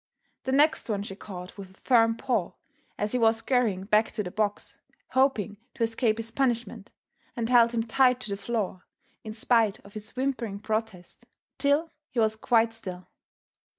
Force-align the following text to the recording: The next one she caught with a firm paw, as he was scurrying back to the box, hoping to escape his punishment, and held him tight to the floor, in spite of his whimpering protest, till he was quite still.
The 0.45 0.51
next 0.51 0.89
one 0.89 1.03
she 1.03 1.15
caught 1.15 1.55
with 1.59 1.77
a 1.77 1.79
firm 1.81 2.17
paw, 2.17 2.53
as 2.97 3.11
he 3.11 3.19
was 3.19 3.37
scurrying 3.37 3.83
back 3.83 4.09
to 4.13 4.23
the 4.23 4.31
box, 4.31 4.79
hoping 5.09 5.57
to 5.75 5.83
escape 5.83 6.17
his 6.17 6.31
punishment, 6.31 6.89
and 7.35 7.47
held 7.47 7.71
him 7.75 7.83
tight 7.83 8.19
to 8.21 8.31
the 8.31 8.35
floor, 8.41 8.87
in 9.23 9.35
spite 9.35 9.77
of 9.85 9.93
his 9.93 10.09
whimpering 10.15 10.57
protest, 10.57 11.27
till 11.59 11.91
he 12.09 12.19
was 12.19 12.35
quite 12.35 12.73
still. 12.73 13.09